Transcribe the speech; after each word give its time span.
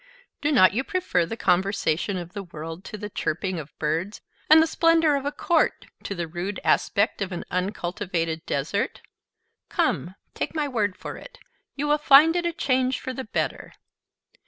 Do 0.41 0.51
not 0.51 0.73
you 0.73 0.83
prefer 0.83 1.27
the 1.27 1.37
conversation 1.37 2.17
of 2.17 2.33
the 2.33 2.41
world 2.41 2.83
to 2.85 2.97
the 2.97 3.07
chirping 3.11 3.59
of 3.59 3.77
birds, 3.77 4.19
and 4.49 4.59
the 4.59 4.65
splendor 4.65 5.15
of 5.15 5.25
a 5.27 5.31
court 5.31 5.85
to 6.01 6.15
the 6.15 6.27
rude 6.27 6.59
aspect 6.63 7.21
of 7.21 7.31
an 7.31 7.45
uncultivated 7.51 8.43
desert? 8.47 9.03
Come, 9.69 10.15
take 10.33 10.55
my 10.55 10.67
word 10.67 10.97
for 10.97 11.17
it, 11.17 11.37
you 11.75 11.87
will 11.87 11.99
find 11.99 12.35
it 12.35 12.47
a 12.47 12.51
change 12.51 12.99
for 12.99 13.13
the 13.13 13.25
better. 13.25 13.73